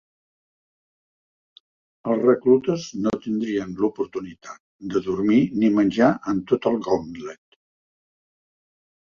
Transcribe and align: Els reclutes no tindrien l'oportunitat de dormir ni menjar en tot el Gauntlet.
Els 2.13 2.23
reclutes 2.29 2.85
no 3.07 3.13
tindrien 3.25 3.75
l'oportunitat 3.83 4.59
de 4.95 5.03
dormir 5.11 5.39
ni 5.61 5.71
menjar 5.77 6.11
en 6.35 6.43
tot 6.55 6.69
el 6.73 6.81
Gauntlet. 6.91 7.61